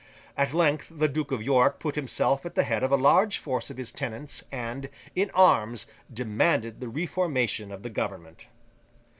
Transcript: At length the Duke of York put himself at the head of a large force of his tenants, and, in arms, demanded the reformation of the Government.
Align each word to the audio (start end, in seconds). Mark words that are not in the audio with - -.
At 0.35 0.51
length 0.51 0.87
the 0.89 1.07
Duke 1.07 1.31
of 1.31 1.43
York 1.43 1.77
put 1.77 1.93
himself 1.93 2.43
at 2.43 2.55
the 2.55 2.63
head 2.63 2.81
of 2.81 2.91
a 2.91 2.95
large 2.95 3.37
force 3.37 3.69
of 3.69 3.77
his 3.77 3.91
tenants, 3.91 4.43
and, 4.51 4.89
in 5.15 5.29
arms, 5.35 5.85
demanded 6.11 6.79
the 6.79 6.89
reformation 6.89 7.71
of 7.71 7.83
the 7.83 7.89
Government. 7.91 8.47